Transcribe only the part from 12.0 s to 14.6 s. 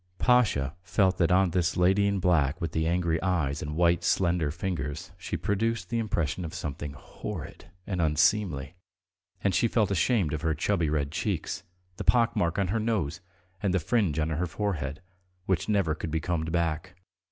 pock mark on her nose, and the fringe on her